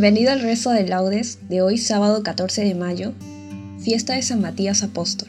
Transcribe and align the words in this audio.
Bienvenido 0.00 0.32
al 0.32 0.40
rezo 0.40 0.70
de 0.70 0.88
laudes 0.88 1.40
de 1.50 1.60
hoy 1.60 1.76
sábado 1.76 2.22
14 2.22 2.64
de 2.64 2.74
mayo, 2.74 3.12
fiesta 3.84 4.14
de 4.14 4.22
San 4.22 4.40
Matías 4.40 4.82
Apóstol. 4.82 5.28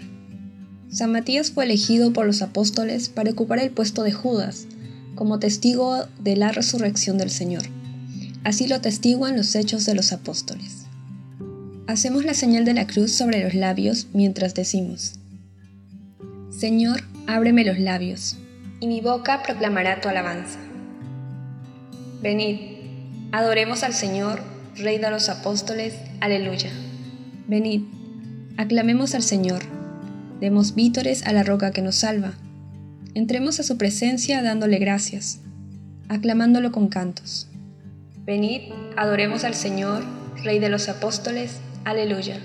San 0.89 1.11
Matías 1.11 1.51
fue 1.51 1.65
elegido 1.65 2.13
por 2.13 2.25
los 2.25 2.41
apóstoles 2.41 3.09
para 3.09 3.31
ocupar 3.31 3.59
el 3.59 3.71
puesto 3.71 4.03
de 4.03 4.13
Judas 4.13 4.67
como 5.13 5.39
testigo 5.39 6.05
de 6.19 6.37
la 6.37 6.53
resurrección 6.53 7.17
del 7.17 7.29
Señor. 7.29 7.63
Así 8.45 8.65
lo 8.69 8.79
testiguan 8.79 9.35
los 9.35 9.55
hechos 9.55 9.85
de 9.85 9.93
los 9.93 10.13
apóstoles. 10.13 10.85
Hacemos 11.87 12.23
la 12.23 12.33
señal 12.33 12.63
de 12.63 12.73
la 12.73 12.87
cruz 12.87 13.11
sobre 13.11 13.43
los 13.43 13.53
labios 13.53 14.07
mientras 14.13 14.53
decimos, 14.53 15.15
Señor, 16.49 17.03
ábreme 17.27 17.65
los 17.65 17.77
labios, 17.77 18.37
y 18.79 18.87
mi 18.87 19.01
boca 19.01 19.43
proclamará 19.43 19.99
tu 19.99 20.07
alabanza. 20.07 20.59
Venid 22.21 22.71
Adoremos 23.33 23.83
al 23.83 23.93
Señor, 23.93 24.41
Rey 24.77 24.99
de 24.99 25.11
los 25.11 25.27
Apóstoles. 25.27 25.95
Aleluya. 26.21 26.69
Venid, 27.47 27.81
aclamemos 28.57 29.15
al 29.15 29.21
Señor. 29.21 29.63
Demos 30.39 30.75
vítores 30.75 31.27
a 31.27 31.33
la 31.33 31.43
roca 31.43 31.71
que 31.71 31.81
nos 31.81 31.97
salva. 31.97 32.33
Entremos 33.13 33.59
a 33.59 33.63
su 33.63 33.77
presencia 33.77 34.41
dándole 34.41 34.79
gracias, 34.79 35.41
aclamándolo 36.07 36.71
con 36.71 36.87
cantos. 36.87 37.49
Venid, 38.25 38.71
adoremos 38.95 39.43
al 39.43 39.55
Señor, 39.55 40.03
Rey 40.41 40.59
de 40.59 40.69
los 40.69 40.87
Apóstoles. 40.87 41.57
Aleluya. 41.83 42.39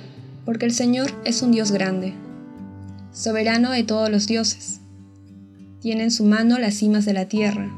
Porque 0.45 0.67
el 0.67 0.73
Señor 0.73 1.13
es 1.25 1.43
un 1.43 1.53
Dios 1.53 1.71
grande, 1.71 2.13
soberano 3.13 3.71
de 3.71 3.85
todos 3.85 4.11
los 4.11 4.27
dioses. 4.27 4.81
Tiene 5.81 6.03
en 6.03 6.11
su 6.11 6.25
mano 6.25 6.59
las 6.59 6.75
cimas 6.75 7.05
de 7.05 7.13
la 7.13 7.27
tierra. 7.27 7.71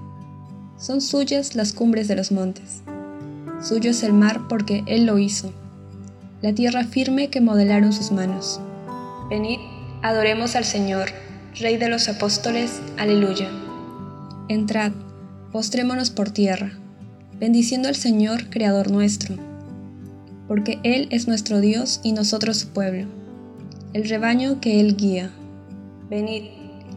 Son 0.79 1.03
suyas 1.03 1.55
las 1.55 1.75
cumbres 1.75 2.09
de 2.09 2.17
los 2.17 2.33
montes. 2.33 2.83
Suyo 3.61 3.91
es 3.91 4.05
el 4.05 4.13
mar 4.13 4.43
porque 4.49 4.85
Él 4.87 5.05
lo 5.05 5.19
hizo, 5.19 5.53
la 6.43 6.55
tierra 6.55 6.85
firme 6.85 7.29
que 7.29 7.41
modelaron 7.41 7.93
sus 7.93 8.13
manos. 8.13 8.61
Venid, 9.29 9.59
adoremos 10.03 10.55
al 10.55 10.65
Señor, 10.65 11.09
Rey 11.59 11.77
de 11.77 11.89
los 11.89 12.09
apóstoles, 12.09 12.81
aleluya. 12.97 13.49
Entrad, 14.49 14.93
postrémonos 15.51 16.11
por 16.11 16.31
tierra, 16.31 16.71
bendiciendo 17.41 17.89
al 17.89 17.97
Señor, 17.97 18.49
Creador 18.49 18.93
nuestro, 18.93 19.35
porque 20.47 20.79
Él 20.85 21.09
es 21.11 21.27
nuestro 21.27 21.61
Dios 21.61 22.01
y 22.05 22.13
nosotros 22.13 22.59
su 22.59 22.69
pueblo, 22.69 23.07
el 23.93 24.09
rebaño 24.09 24.61
que 24.61 24.81
Él 24.81 24.97
guía. 24.97 25.31
Venid, 26.09 26.45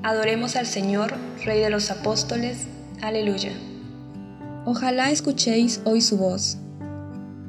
adoremos 0.03 0.55
al 0.55 0.67
Señor, 0.67 1.15
Rey 1.43 1.59
de 1.59 1.71
los 1.71 1.89
apóstoles, 1.89 2.67
aleluya. 3.01 3.51
Ojalá 4.63 5.09
escuchéis 5.09 5.81
hoy 5.85 6.01
su 6.01 6.17
voz. 6.17 6.59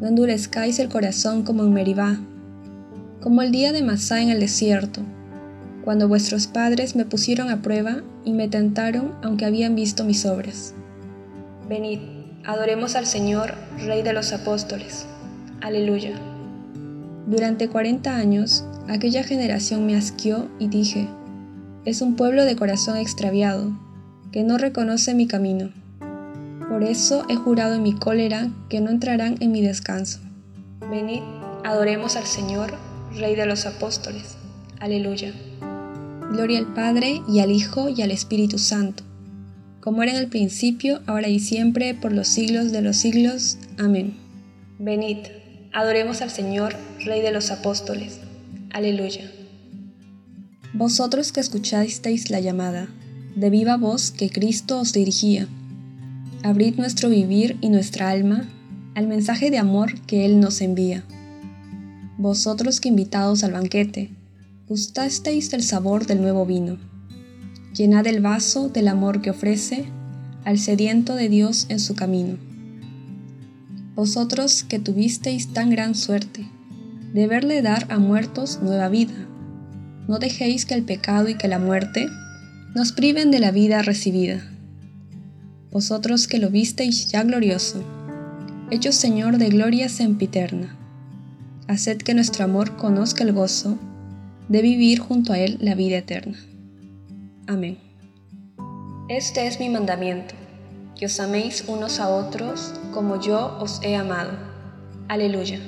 No 0.00 0.09
endurezcáis 0.09 0.78
el 0.78 0.89
corazón 0.89 1.43
como 1.43 1.62
en 1.62 1.75
Meribá, 1.75 2.19
como 3.21 3.43
el 3.43 3.53
día 3.53 3.73
de 3.73 3.83
Masá 3.83 4.23
en 4.23 4.31
el 4.31 4.41
desierto, 4.41 5.03
cuando 5.84 6.09
vuestros 6.09 6.47
padres 6.47 6.97
me 6.97 7.05
pusieron 7.05 7.50
a 7.50 7.61
prueba 7.61 8.03
y 8.25 8.33
me 8.33 8.49
tentaron 8.49 9.12
aunque 9.23 9.45
habían 9.45 9.75
visto 9.75 10.05
mis 10.05 10.25
obras. 10.25 10.73
Venid, 11.69 11.99
adoremos 12.45 12.97
al 12.97 13.05
Señor, 13.05 13.55
Rey 13.79 14.03
de 14.03 14.15
los 14.15 14.33
apóstoles. 14.33 15.05
Aleluya. 15.61 16.12
Durante 17.27 17.69
cuarenta 17.69 18.17
años, 18.17 18.65
aquella 18.89 19.23
generación 19.23 19.84
me 19.84 19.97
asqueó 19.97 20.49
y 20.59 20.69
dije, 20.69 21.09
es 21.84 22.00
un 22.00 22.17
pueblo 22.17 22.47
de 22.47 22.56
corazón 22.56 22.97
extraviado, 22.97 23.71
que 24.33 24.44
no 24.44 24.56
reconoce 24.56 25.15
mi 25.15 25.27
camino. 25.27 25.81
Por 26.72 26.84
eso 26.84 27.27
he 27.28 27.37
jurado 27.37 27.75
en 27.75 27.83
mi 27.83 27.93
cólera 27.93 28.50
que 28.71 28.81
no 28.81 28.88
entrarán 28.88 29.37
en 29.41 29.53
mi 29.53 29.60
descanso. 29.60 30.21
Venid, 30.91 31.21
adoremos 31.65 32.16
al 32.16 32.25
Señor, 32.25 32.72
Rey 33.15 33.34
de 33.37 33.44
los 33.44 33.66
apóstoles. 33.66 34.37
Aleluya. 34.81 35.34
Gloria 36.32 36.61
al 36.61 36.72
Padre 36.72 37.21
y 37.28 37.41
al 37.41 37.50
Hijo 37.50 37.91
y 37.91 38.00
al 38.00 38.11
Espíritu 38.11 38.59
Santo, 38.59 39.05
como 39.82 40.03
era 40.03 40.12
en 40.12 40.19
el 40.19 40.28
principio, 40.28 41.03
ahora 41.06 41.28
y 41.28 41.41
siempre, 41.41 41.93
por 41.93 42.11
los 42.11 42.27
siglos 42.27 42.72
de 42.72 42.81
los 42.81 42.97
siglos. 42.97 43.59
Amén. 43.78 44.16
Venid, 44.78 45.19
adoremos 45.75 46.22
al 46.22 46.31
Señor, 46.31 46.75
Rey 47.05 47.21
de 47.21 47.32
los 47.32 47.50
apóstoles. 47.50 48.21
Aleluya. 48.72 49.31
Vosotros 50.72 51.32
que 51.32 51.41
escuchasteis 51.41 52.31
la 52.31 52.41
llamada, 52.41 52.88
de 53.37 53.50
viva 53.50 53.77
voz 53.77 54.11
que 54.11 54.31
Cristo 54.31 54.81
os 54.81 54.94
dirigía, 54.94 55.49
abrid 56.43 56.77
nuestro 56.77 57.09
vivir 57.09 57.57
y 57.61 57.69
nuestra 57.69 58.11
alma 58.11 58.49
al 58.95 59.07
mensaje 59.07 59.51
de 59.51 59.59
amor 59.59 60.01
que 60.03 60.25
Él 60.25 60.41
nos 60.41 60.61
envía. 60.61 61.05
Vosotros 62.19 62.81
que 62.81 62.89
invitados 62.89 63.45
al 63.45 63.53
banquete, 63.53 64.11
gustasteis 64.69 65.51
del 65.51 65.63
sabor 65.63 66.07
del 66.07 66.21
nuevo 66.21 66.45
vino, 66.45 66.79
llenad 67.75 68.07
el 68.07 68.21
vaso 68.21 68.69
del 68.69 68.89
amor 68.89 69.23
que 69.23 69.31
ofrece 69.31 69.87
al 70.45 70.59
sediento 70.59 71.15
de 71.15 71.29
Dios 71.29 71.67
en 71.69 71.79
su 71.79 71.95
camino. 71.95 72.37
Vosotros 73.95 74.65
que 74.65 74.79
tuvisteis 74.79 75.53
tan 75.53 75.71
gran 75.71 75.95
suerte 75.95 76.47
de 77.15 77.27
verle 77.27 77.62
dar 77.62 77.87
a 77.91 77.99
muertos 77.99 78.61
nueva 78.62 78.88
vida, 78.88 79.15
no 80.09 80.19
dejéis 80.19 80.67
que 80.67 80.75
el 80.75 80.83
pecado 80.83 81.29
y 81.29 81.37
que 81.37 81.49
la 81.49 81.59
muerte 81.59 82.09
nos 82.75 82.93
priven 82.93 83.31
de 83.31 83.38
la 83.38 83.53
vida 83.53 83.83
recibida 83.83 84.51
vosotros 85.73 86.29
que 86.29 86.39
lo 86.39 86.51
visteis 86.51 87.09
ya 87.09 87.23
glorioso, 87.25 87.83
hecho 88.71 88.93
Señor 88.93 89.39
de 89.39 89.49
gloria 89.49 89.89
sempiterna. 89.89 90.77
Haced 91.67 91.99
que 91.99 92.13
nuestro 92.13 92.45
amor 92.45 92.77
conozca 92.77 93.25
el 93.25 93.33
gozo 93.33 93.79
de 94.49 94.61
vivir 94.61 94.99
junto 94.99 95.33
a 95.33 95.39
Él 95.39 95.57
la 95.61 95.75
vida 95.75 95.97
eterna. 95.97 96.37
Amén. 97.47 97.79
Este 99.09 99.47
es 99.47 99.61
mi 99.61 99.71
mandamiento, 99.71 100.35
que 100.95 101.07
os 101.07 101.19
améis 101.21 101.65
unos 101.67 102.01
a 102.01 102.09
otros 102.11 102.75
como 102.93 103.19
yo 103.19 103.57
os 103.59 103.81
he 103.83 103.97
amado. 103.97 104.33
Aleluya. 105.09 105.59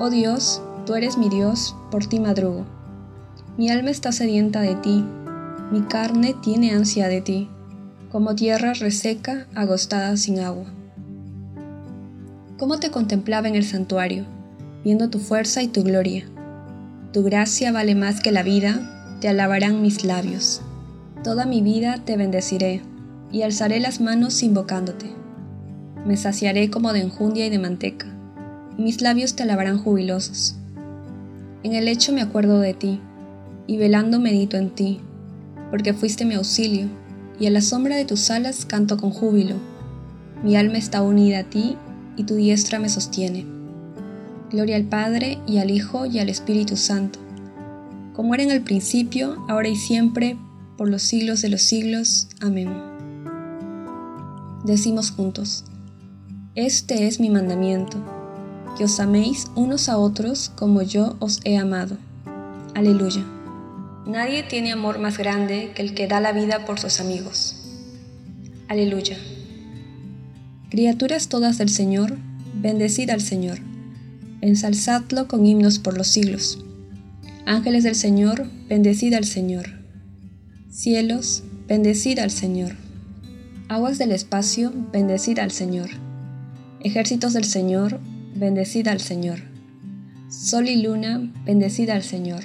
Oh 0.00 0.10
Dios, 0.10 0.60
tú 0.84 0.96
eres 0.96 1.16
mi 1.16 1.28
Dios, 1.28 1.76
por 1.92 2.06
ti 2.06 2.18
madrugo. 2.18 2.66
Mi 3.56 3.70
alma 3.70 3.90
está 3.90 4.10
sedienta 4.10 4.60
de 4.62 4.74
ti, 4.74 5.04
mi 5.70 5.82
carne 5.82 6.34
tiene 6.42 6.72
ansia 6.72 7.06
de 7.06 7.20
ti 7.20 7.48
como 8.10 8.34
tierra 8.34 8.72
reseca, 8.72 9.46
agostada 9.54 10.16
sin 10.16 10.40
agua. 10.40 10.66
¿Cómo 12.58 12.80
te 12.80 12.90
contemplaba 12.90 13.46
en 13.46 13.54
el 13.54 13.64
santuario, 13.64 14.24
viendo 14.82 15.10
tu 15.10 15.20
fuerza 15.20 15.62
y 15.62 15.68
tu 15.68 15.84
gloria. 15.84 16.24
Tu 17.12 17.22
gracia 17.22 17.70
vale 17.70 17.94
más 17.94 18.20
que 18.20 18.32
la 18.32 18.42
vida, 18.42 19.16
te 19.20 19.28
alabarán 19.28 19.80
mis 19.80 20.04
labios. 20.04 20.60
Toda 21.22 21.46
mi 21.46 21.62
vida 21.62 22.00
te 22.04 22.16
bendeciré, 22.16 22.82
y 23.30 23.42
alzaré 23.42 23.78
las 23.78 24.00
manos 24.00 24.42
invocándote. 24.42 25.06
Me 26.04 26.16
saciaré 26.16 26.68
como 26.68 26.92
de 26.92 27.02
enjundia 27.02 27.46
y 27.46 27.50
de 27.50 27.60
manteca, 27.60 28.06
mis 28.76 29.02
labios 29.02 29.36
te 29.36 29.44
alabarán 29.44 29.78
jubilosos. 29.78 30.56
En 31.62 31.74
el 31.74 31.84
lecho 31.84 32.12
me 32.12 32.22
acuerdo 32.22 32.58
de 32.58 32.74
ti, 32.74 33.00
y 33.68 33.76
velando 33.76 34.18
medito 34.18 34.56
en 34.56 34.70
ti, 34.70 35.00
porque 35.70 35.94
fuiste 35.94 36.24
mi 36.24 36.34
auxilio, 36.34 36.88
y 37.40 37.46
a 37.46 37.50
la 37.50 37.62
sombra 37.62 37.96
de 37.96 38.04
tus 38.04 38.30
alas 38.30 38.66
canto 38.66 38.98
con 38.98 39.10
júbilo. 39.10 39.56
Mi 40.44 40.56
alma 40.56 40.78
está 40.78 41.02
unida 41.02 41.40
a 41.40 41.44
ti, 41.44 41.76
y 42.16 42.24
tu 42.24 42.34
diestra 42.34 42.78
me 42.78 42.90
sostiene. 42.90 43.46
Gloria 44.50 44.76
al 44.76 44.84
Padre, 44.84 45.38
y 45.46 45.58
al 45.58 45.70
Hijo, 45.70 46.06
y 46.06 46.18
al 46.18 46.28
Espíritu 46.28 46.76
Santo, 46.76 47.18
como 48.14 48.34
era 48.34 48.42
en 48.42 48.50
el 48.50 48.60
principio, 48.60 49.42
ahora 49.48 49.68
y 49.68 49.76
siempre, 49.76 50.36
por 50.76 50.90
los 50.90 51.02
siglos 51.02 51.40
de 51.40 51.48
los 51.48 51.62
siglos. 51.62 52.28
Amén. 52.40 52.70
Decimos 54.64 55.10
juntos, 55.10 55.64
Este 56.54 57.06
es 57.06 57.20
mi 57.20 57.30
mandamiento, 57.30 57.96
que 58.76 58.84
os 58.84 59.00
améis 59.00 59.46
unos 59.54 59.88
a 59.88 59.96
otros 59.96 60.50
como 60.56 60.82
yo 60.82 61.16
os 61.20 61.40
he 61.44 61.56
amado. 61.56 61.96
Aleluya. 62.74 63.24
Nadie 64.06 64.42
tiene 64.42 64.72
amor 64.72 64.98
más 64.98 65.18
grande 65.18 65.72
que 65.74 65.82
el 65.82 65.94
que 65.94 66.08
da 66.08 66.20
la 66.20 66.32
vida 66.32 66.64
por 66.64 66.80
sus 66.80 67.00
amigos. 67.00 67.56
Aleluya. 68.66 69.18
Criaturas 70.70 71.28
todas 71.28 71.58
del 71.58 71.68
Señor, 71.68 72.16
bendecid 72.54 73.10
al 73.10 73.20
Señor, 73.20 73.58
ensalzadlo 74.40 75.28
con 75.28 75.44
himnos 75.44 75.78
por 75.78 75.98
los 75.98 76.08
siglos. 76.08 76.64
Ángeles 77.44 77.84
del 77.84 77.94
Señor, 77.94 78.46
bendecid 78.68 79.12
al 79.14 79.24
Señor. 79.24 79.66
Cielos, 80.70 81.42
bendecid 81.68 82.20
al 82.20 82.30
Señor. 82.30 82.76
Aguas 83.68 83.98
del 83.98 84.12
espacio, 84.12 84.72
bendecid 84.92 85.38
al 85.40 85.50
Señor. 85.50 85.90
Ejércitos 86.80 87.34
del 87.34 87.44
Señor, 87.44 88.00
bendecid 88.34 88.88
al 88.88 89.00
Señor. 89.00 89.40
Sol 90.30 90.68
y 90.68 90.80
luna, 90.80 91.30
bendecid 91.44 91.90
al 91.90 92.02
Señor 92.02 92.44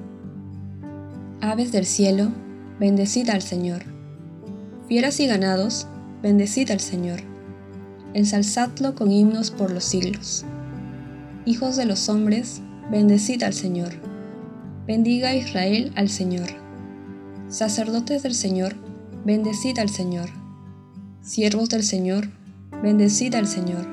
Aves 1.43 1.71
del 1.71 1.87
cielo, 1.87 2.29
bendecid 2.79 3.27
al 3.31 3.41
Señor. 3.41 3.81
Fieras 4.87 5.19
y 5.19 5.25
ganados, 5.25 5.87
bendecid 6.21 6.69
al 6.69 6.79
Señor. 6.79 7.21
Ensalzadlo 8.13 8.93
con 8.93 9.11
himnos 9.11 9.49
por 9.49 9.71
los 9.71 9.83
siglos. 9.83 10.45
Hijos 11.45 11.77
de 11.77 11.85
los 11.85 12.09
hombres, 12.09 12.61
bendecid 12.91 13.41
al 13.41 13.53
Señor. 13.53 13.89
Bendiga 14.85 15.33
Israel 15.33 15.91
al 15.95 16.09
Señor. 16.09 16.47
Sacerdotes 17.49 18.21
del 18.21 18.35
Señor, 18.35 18.75
bendecid 19.25 19.79
al 19.79 19.89
Señor. 19.89 20.29
Siervos 21.23 21.69
del 21.69 21.83
Señor, 21.83 22.27
bendecid 22.83 23.33
al 23.33 23.47
Señor. 23.47 23.87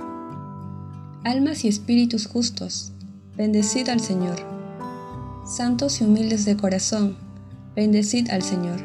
Almas 1.25 1.65
y 1.65 1.69
espíritus 1.69 2.27
justos, 2.27 2.93
bendecid 3.39 3.89
al 3.89 4.01
Señor. 4.01 4.37
Santos 5.47 6.03
y 6.03 6.05
humildes 6.05 6.45
de 6.45 6.55
corazón, 6.59 7.17
bendecid 7.79 8.29
al 8.31 8.43
Señor. 8.43 8.81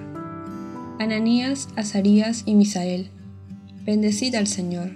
Ananías, 0.99 1.67
Azarías 1.75 2.43
y 2.45 2.53
Misael, 2.53 3.09
bendecid 3.87 4.35
al 4.35 4.45
Señor. 4.45 4.91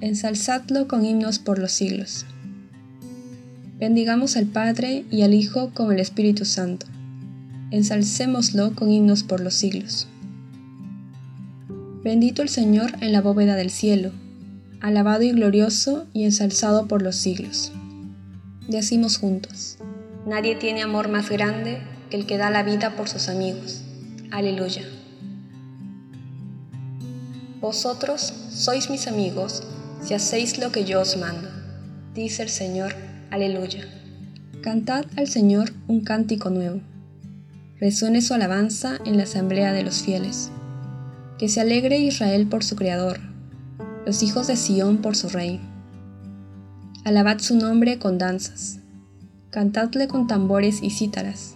Ensalzadlo 0.00 0.88
con 0.88 1.04
himnos 1.04 1.38
por 1.38 1.60
los 1.60 1.70
siglos. 1.70 2.26
Bendigamos 3.78 4.36
al 4.36 4.46
Padre 4.46 5.04
y 5.08 5.22
al 5.22 5.34
Hijo 5.34 5.70
con 5.72 5.92
el 5.92 6.00
Espíritu 6.00 6.44
Santo. 6.44 6.86
Ensalcémoslo 7.70 8.74
con 8.74 8.90
himnos 8.90 9.22
por 9.22 9.38
los 9.38 9.54
siglos. 9.54 10.08
Bendito 12.02 12.42
el 12.42 12.48
Señor 12.48 12.90
en 13.00 13.12
la 13.12 13.20
bóveda 13.20 13.54
del 13.54 13.70
cielo, 13.70 14.10
alabado 14.80 15.22
y 15.22 15.30
glorioso 15.30 16.08
y 16.12 16.24
ensalzado 16.24 16.88
por 16.88 17.02
los 17.02 17.14
siglos. 17.14 17.70
Decimos 18.66 19.16
juntos, 19.18 19.78
nadie 20.26 20.56
tiene 20.56 20.82
amor 20.82 21.08
más 21.08 21.30
grande 21.30 21.78
el 22.10 22.26
que 22.26 22.38
da 22.38 22.50
la 22.50 22.62
vida 22.62 22.96
por 22.96 23.08
sus 23.08 23.28
amigos. 23.28 23.82
Aleluya. 24.30 24.82
Vosotros 27.60 28.32
sois 28.50 28.90
mis 28.90 29.08
amigos 29.08 29.62
si 30.02 30.14
hacéis 30.14 30.58
lo 30.58 30.70
que 30.70 30.84
yo 30.84 31.00
os 31.00 31.16
mando, 31.16 31.48
dice 32.14 32.42
el 32.42 32.48
Señor. 32.48 32.94
Aleluya. 33.30 33.84
Cantad 34.62 35.04
al 35.16 35.26
Señor 35.26 35.72
un 35.88 36.00
cántico 36.02 36.50
nuevo. 36.50 36.80
Resuene 37.80 38.22
su 38.22 38.34
alabanza 38.34 38.98
en 39.04 39.16
la 39.16 39.24
asamblea 39.24 39.72
de 39.72 39.82
los 39.82 40.02
fieles. 40.02 40.50
Que 41.38 41.48
se 41.48 41.60
alegre 41.60 41.98
Israel 41.98 42.46
por 42.46 42.64
su 42.64 42.76
Creador, 42.76 43.20
los 44.06 44.22
hijos 44.22 44.46
de 44.46 44.56
Sión 44.56 44.98
por 44.98 45.16
su 45.16 45.28
Rey. 45.28 45.60
Alabad 47.04 47.40
su 47.40 47.56
nombre 47.56 47.98
con 47.98 48.16
danzas, 48.16 48.78
cantadle 49.50 50.08
con 50.08 50.26
tambores 50.26 50.82
y 50.82 50.90
cítaras 50.90 51.55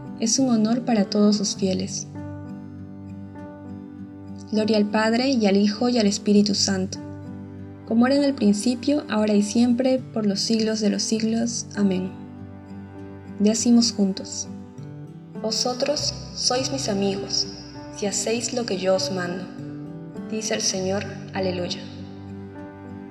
es 0.21 0.37
un 0.37 0.49
honor 0.49 0.85
para 0.85 1.05
todos 1.05 1.35
sus 1.35 1.55
fieles. 1.55 2.07
Gloria 4.51 4.77
al 4.77 4.85
Padre 4.85 5.29
y 5.29 5.47
al 5.47 5.57
Hijo 5.57 5.89
y 5.89 5.97
al 5.97 6.05
Espíritu 6.05 6.53
Santo, 6.53 6.99
como 7.87 8.05
era 8.05 8.15
en 8.15 8.23
el 8.23 8.35
principio, 8.35 9.03
ahora 9.09 9.33
y 9.33 9.41
siempre, 9.41 9.99
por 10.13 10.27
los 10.27 10.39
siglos 10.39 10.79
de 10.79 10.91
los 10.91 11.01
siglos. 11.01 11.65
Amén. 11.75 12.11
Decimos 13.39 13.91
juntos, 13.91 14.47
Vosotros 15.41 16.13
sois 16.35 16.71
mis 16.71 16.87
amigos, 16.87 17.47
si 17.97 18.05
hacéis 18.05 18.53
lo 18.53 18.67
que 18.67 18.77
yo 18.77 18.95
os 18.95 19.11
mando. 19.11 19.43
Dice 20.29 20.53
el 20.53 20.61
Señor, 20.61 21.03
aleluya. 21.33 21.79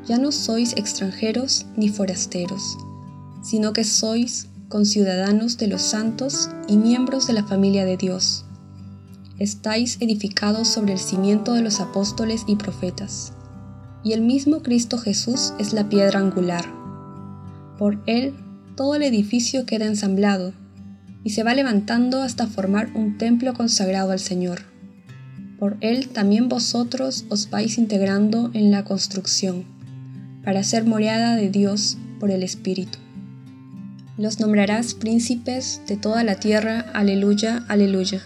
Ya 0.07 0.17
no 0.17 0.31
sois 0.31 0.75
extranjeros 0.77 1.67
ni 1.77 1.89
forasteros, 1.89 2.79
sino 3.43 3.73
que 3.73 3.83
sois 3.83 4.47
conciudadanos 4.71 5.59
de 5.59 5.67
los 5.67 5.83
santos 5.83 6.49
y 6.69 6.77
miembros 6.77 7.27
de 7.27 7.33
la 7.33 7.45
familia 7.45 7.85
de 7.85 7.97
Dios. 7.97 8.45
Estáis 9.41 9.99
edificados 10.01 10.69
sobre 10.69 10.93
el 10.93 11.01
cimiento 11.01 11.55
de 11.55 11.61
los 11.61 11.81
apóstoles 11.81 12.45
y 12.47 12.55
profetas, 12.55 13.33
y 14.05 14.13
el 14.13 14.21
mismo 14.21 14.63
Cristo 14.63 14.97
Jesús 14.97 15.55
es 15.59 15.73
la 15.73 15.89
piedra 15.89 16.21
angular. 16.21 16.65
Por 17.79 18.01
él 18.07 18.33
todo 18.77 18.95
el 18.95 19.03
edificio 19.03 19.67
queda 19.67 19.87
ensamblado 19.87 20.53
y 21.25 21.31
se 21.31 21.43
va 21.43 21.53
levantando 21.55 22.23
hasta 22.23 22.47
formar 22.47 22.91
un 22.95 23.19
templo 23.19 23.55
consagrado 23.55 24.13
al 24.13 24.21
Señor. 24.21 24.61
Por 25.59 25.79
él 25.81 26.09
también 26.11 26.49
vosotros 26.49 27.27
os 27.29 27.51
vais 27.51 27.77
integrando 27.77 28.53
en 28.55 28.71
la 28.71 28.85
construcción, 28.85 29.65
para 30.45 30.63
ser 30.63 30.87
morada 30.87 31.35
de 31.35 31.51
Dios 31.51 31.99
por 32.21 32.31
el 32.31 32.45
Espíritu. 32.45 32.99
Los 34.21 34.39
nombrarás 34.39 34.93
príncipes 34.93 35.81
de 35.89 35.97
toda 35.97 36.25
la 36.25 36.35
tierra, 36.35 36.85
aleluya, 36.93 37.65
aleluya. 37.69 38.21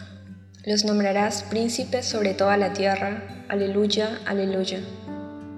Los 0.66 0.84
nombrarás 0.84 1.44
príncipes 1.44 2.04
sobre 2.04 2.34
toda 2.34 2.56
la 2.56 2.72
tierra, 2.72 3.44
aleluya, 3.48 4.18
aleluya. 4.26 4.80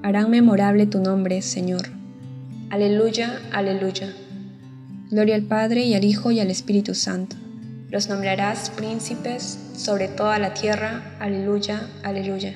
Harán 0.02 0.30
memorable 0.30 0.84
tu 0.84 1.00
nombre, 1.00 1.40
Señor. 1.40 1.88
Aleluya, 2.68 3.40
aleluya. 3.50 4.12
Gloria 5.10 5.36
al 5.36 5.44
Padre 5.44 5.84
y 5.84 5.94
al 5.94 6.04
Hijo 6.04 6.30
y 6.30 6.40
al 6.40 6.50
Espíritu 6.50 6.94
Santo. 6.94 7.36
Los 7.88 8.10
nombrarás 8.10 8.68
príncipes 8.68 9.58
sobre 9.74 10.08
toda 10.08 10.38
la 10.38 10.52
tierra. 10.52 11.16
Aleluya, 11.18 11.88
aleluya. 12.02 12.54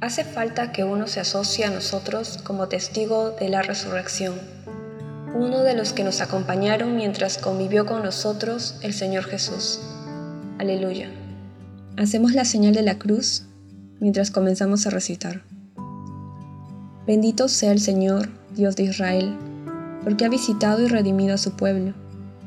Hace 0.00 0.22
falta 0.22 0.70
que 0.70 0.84
uno 0.84 1.08
se 1.08 1.18
asocie 1.18 1.64
a 1.64 1.70
nosotros 1.70 2.38
como 2.44 2.68
testigo 2.68 3.32
de 3.32 3.48
la 3.48 3.62
resurrección, 3.62 4.53
uno 5.34 5.62
de 5.62 5.74
los 5.74 5.92
que 5.92 6.04
nos 6.04 6.20
acompañaron 6.20 6.96
mientras 6.96 7.38
convivió 7.38 7.86
con 7.86 8.02
nosotros 8.02 8.76
el 8.82 8.94
Señor 8.94 9.24
Jesús. 9.24 9.80
Aleluya. 10.58 11.10
Hacemos 11.96 12.32
la 12.32 12.44
señal 12.44 12.74
de 12.74 12.82
la 12.82 12.98
cruz 12.98 13.46
mientras 14.00 14.30
comenzamos 14.30 14.86
a 14.86 14.90
recitar. 14.90 15.42
Bendito 17.06 17.48
sea 17.48 17.72
el 17.72 17.80
Señor, 17.80 18.28
Dios 18.54 18.76
de 18.76 18.84
Israel 18.84 19.36
porque 20.04 20.26
ha 20.26 20.28
visitado 20.28 20.82
y 20.82 20.86
redimido 20.86 21.34
a 21.34 21.38
su 21.38 21.52
pueblo, 21.52 21.94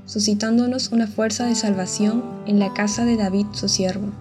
suscitándonos 0.05 0.91
una 0.91 1.07
fuerza 1.07 1.45
de 1.47 1.55
salvación 1.55 2.23
en 2.45 2.59
la 2.59 2.73
casa 2.73 3.03
de 3.03 3.17
David 3.17 3.47
su 3.51 3.67
siervo, 3.67 4.11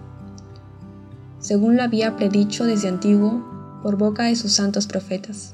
según 1.39 1.77
lo 1.77 1.83
había 1.83 2.17
predicho 2.17 2.65
desde 2.65 2.89
antiguo 2.89 3.79
por 3.83 3.97
boca 3.97 4.23
de 4.23 4.35
sus 4.35 4.53
santos 4.53 4.87
profetas. 4.87 5.53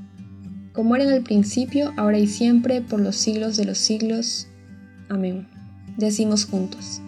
como 0.73 0.95
era 0.95 1.05
en 1.05 1.11
el 1.11 1.23
principio, 1.23 1.93
ahora 1.97 2.19
y 2.19 2.27
siempre, 2.27 2.81
por 2.81 2.99
los 2.99 3.15
siglos 3.15 3.57
de 3.57 3.65
los 3.65 3.77
siglos. 3.77 4.47
Amén. 5.09 5.47
Decimos 5.97 6.45
juntos. 6.45 7.01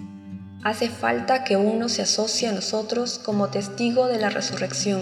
Hace 0.63 0.89
falta 0.89 1.43
que 1.43 1.57
uno 1.57 1.89
se 1.89 2.01
asocie 2.01 2.47
a 2.47 2.53
nosotros 2.53 3.19
como 3.19 3.49
testigo 3.49 4.07
de 4.07 4.17
la 4.17 4.29
resurrección 4.29 5.01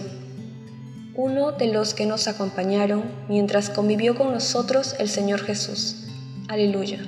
uno 1.16 1.52
de 1.52 1.68
los 1.68 1.94
que 1.94 2.06
nos 2.06 2.28
acompañaron 2.28 3.04
mientras 3.28 3.70
convivió 3.70 4.16
con 4.16 4.32
nosotros 4.32 4.96
el 4.98 5.10
Señor 5.10 5.42
Jesús. 5.42 6.08
Aleluya. 6.48 7.00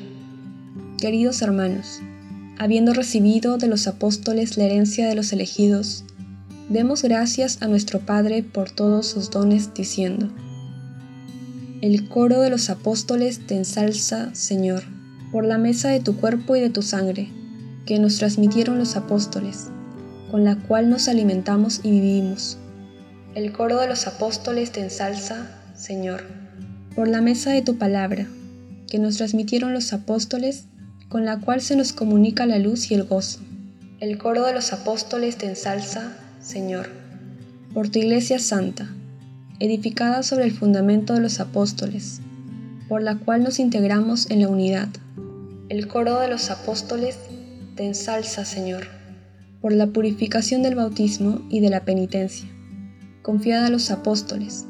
Queridos 0.98 1.41
hermanos, 1.41 2.01
habiendo 2.60 2.93
recibido 2.93 3.57
de 3.57 3.67
los 3.67 3.88
apóstoles 3.88 4.57
la 4.57 4.65
herencia 4.65 5.07
de 5.07 5.15
los 5.15 5.31
elegidos, 5.31 6.03
demos 6.69 7.01
gracias 7.01 7.62
a 7.62 7.67
nuestro 7.67 8.00
Padre 8.00 8.43
por 8.43 8.69
todos 8.69 9.07
sus 9.07 9.31
dones, 9.31 9.74
diciendo, 9.74 10.29
El 11.84 12.08
coro 12.08 12.40
de 12.40 12.50
los 12.50 12.70
apóstoles 12.70 13.46
te 13.46 13.58
ensalza, 13.58 14.34
Señor, 14.34 14.84
por 15.34 15.46
la 15.46 15.58
mesa 15.58 15.90
de 15.90 16.00
tu 16.00 16.16
cuerpo 16.16 16.56
y 16.56 16.62
de 16.62 16.70
tu 16.70 16.82
sangre, 16.82 17.28
que 17.86 18.00
nos 18.00 18.20
transmitieron 18.20 18.80
los 18.80 18.96
apóstoles, 18.96 19.68
con 20.32 20.46
la 20.46 20.56
cual 20.56 20.90
nos 20.90 21.10
alimentamos 21.10 21.82
y 21.84 21.92
vivimos 21.92 22.58
el 23.36 23.52
coro 23.52 23.80
de 23.80 23.88
los 23.88 24.06
apóstoles 24.06 24.72
te 24.72 24.80
ensalza, 24.80 25.50
Señor, 25.75 26.24
por 26.96 27.08
la 27.08 27.20
mesa 27.20 27.50
de 27.50 27.63
tu 27.63 27.80
palabra, 27.80 28.28
que 28.88 29.00
nos 29.00 29.18
transmitieron 29.18 29.74
los 29.74 29.92
apóstoles, 29.92 30.66
con 31.10 31.25
la 31.25 31.40
cual 31.40 31.60
se 31.60 31.75
nos 31.75 31.94
comunica 31.94 32.46
la 32.46 32.60
luz 32.60 32.92
y 32.92 32.94
el 32.94 33.06
gozo. 33.06 33.40
El 34.00 34.20
coro 34.20 34.46
de 34.46 34.54
los 34.54 34.72
apóstoles 34.72 35.38
te 35.38 35.48
ensalza, 35.48 36.16
Señor, 36.42 36.90
por 37.74 37.90
tu 37.90 37.98
iglesia 37.98 38.38
santa, 38.38 38.88
edificada 39.63 40.24
sobre 40.24 40.46
el 40.46 40.51
fundamento 40.51 41.13
de 41.13 41.22
los 41.22 41.39
apóstoles, 41.39 42.20
por 42.89 43.01
la 43.01 43.17
cual 43.17 43.43
nos 43.43 43.60
integramos 43.60 44.29
en 44.29 44.41
la 44.41 44.50
unidad. 44.50 44.89
El 45.70 45.88
coro 45.88 46.20
de 46.20 46.27
los 46.27 46.50
apóstoles 46.50 47.17
te 47.75 47.86
ensalza, 47.86 48.46
Señor, 48.46 48.88
por 49.62 49.72
la 49.72 49.88
purificación 49.88 50.63
del 50.63 50.75
bautismo 50.75 51.41
y 51.50 51.60
de 51.60 51.70
la 51.70 51.86
penitencia 51.86 52.48
confiada 53.24 53.67
a 53.67 53.70
los 53.70 53.89
apóstoles, 53.89 54.65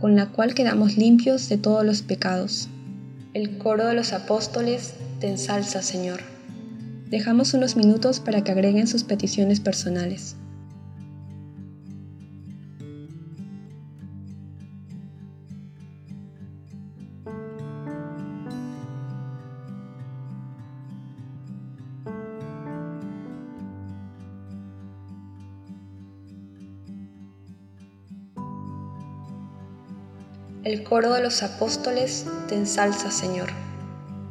con 0.00 0.16
la 0.16 0.26
cual 0.26 0.54
quedamos 0.54 0.98
limpios 0.98 1.48
de 1.48 1.56
todos 1.56 1.86
los 1.86 2.02
pecados. 2.02 2.68
El 3.32 3.56
coro 3.58 3.86
de 3.86 3.94
los 3.94 4.12
apóstoles 4.12 4.94
te 5.20 5.28
ensalza, 5.28 5.82
Señor. 5.82 6.20
Dejamos 7.08 7.54
unos 7.54 7.76
minutos 7.76 8.18
para 8.18 8.42
que 8.42 8.50
agreguen 8.50 8.88
sus 8.88 9.04
peticiones 9.04 9.60
personales. 9.60 10.34
El 30.72 30.84
coro 30.84 31.12
de 31.12 31.22
los 31.22 31.42
apóstoles 31.42 32.24
te 32.48 32.54
ensalza, 32.54 33.10
Señor. 33.10 33.50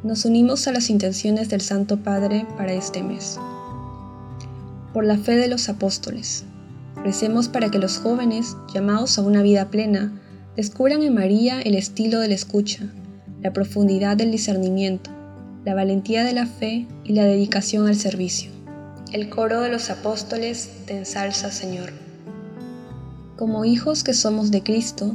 Nos 0.02 0.24
unimos 0.24 0.66
a 0.66 0.72
las 0.72 0.90
intenciones 0.90 1.48
del 1.48 1.60
Santo 1.60 1.98
Padre 1.98 2.48
para 2.56 2.72
este 2.72 3.04
mes. 3.04 3.38
Por 4.92 5.04
la 5.04 5.18
fe 5.18 5.36
de 5.36 5.46
los 5.46 5.68
apóstoles, 5.68 6.42
recemos 7.04 7.46
para 7.46 7.70
que 7.70 7.78
los 7.78 7.98
jóvenes, 7.98 8.56
llamados 8.74 9.18
a 9.18 9.22
una 9.22 9.40
vida 9.40 9.70
plena, 9.70 10.20
descubran 10.56 11.04
en 11.04 11.14
María 11.14 11.62
el 11.62 11.76
estilo 11.76 12.18
de 12.18 12.26
la 12.26 12.34
escucha, 12.34 12.92
la 13.40 13.52
profundidad 13.52 14.16
del 14.16 14.32
discernimiento, 14.32 15.12
la 15.64 15.76
valentía 15.76 16.24
de 16.24 16.32
la 16.32 16.46
fe 16.46 16.88
y 17.04 17.12
la 17.12 17.24
dedicación 17.24 17.86
al 17.86 17.94
servicio. 17.94 18.50
El 19.12 19.28
coro 19.28 19.60
de 19.60 19.68
los 19.68 19.90
apóstoles 19.90 20.70
te 20.86 20.98
ensalza, 20.98 21.52
Señor. 21.52 21.92
Como 23.36 23.64
hijos 23.64 24.02
que 24.02 24.12
somos 24.12 24.50
de 24.50 24.64
Cristo, 24.64 25.14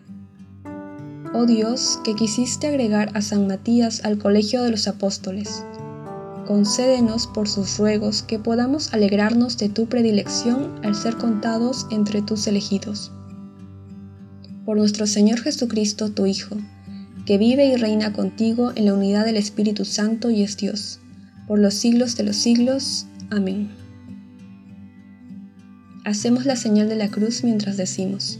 Dios, 1.45 1.99
que 2.03 2.15
quisiste 2.15 2.67
agregar 2.67 3.11
a 3.15 3.21
San 3.21 3.47
Matías 3.47 4.03
al 4.03 4.17
colegio 4.17 4.63
de 4.63 4.71
los 4.71 4.87
apóstoles, 4.87 5.63
concédenos 6.47 7.27
por 7.27 7.47
sus 7.47 7.77
ruegos 7.77 8.23
que 8.23 8.39
podamos 8.39 8.93
alegrarnos 8.93 9.57
de 9.57 9.69
tu 9.69 9.87
predilección 9.87 10.79
al 10.83 10.95
ser 10.95 11.17
contados 11.17 11.87
entre 11.91 12.21
tus 12.21 12.47
elegidos. 12.47 13.11
Por 14.65 14.77
nuestro 14.77 15.07
Señor 15.07 15.39
Jesucristo, 15.39 16.11
tu 16.11 16.25
Hijo, 16.25 16.57
que 17.25 17.37
vive 17.37 17.65
y 17.67 17.75
reina 17.75 18.13
contigo 18.13 18.71
en 18.75 18.85
la 18.85 18.93
unidad 18.93 19.25
del 19.25 19.37
Espíritu 19.37 19.85
Santo 19.85 20.29
y 20.29 20.43
es 20.43 20.57
Dios, 20.57 20.99
por 21.47 21.59
los 21.59 21.73
siglos 21.73 22.15
de 22.15 22.23
los 22.23 22.35
siglos. 22.35 23.05
Amén. 23.29 23.69
Hacemos 26.03 26.45
la 26.45 26.55
señal 26.55 26.89
de 26.89 26.95
la 26.95 27.09
cruz 27.09 27.43
mientras 27.43 27.77
decimos, 27.77 28.39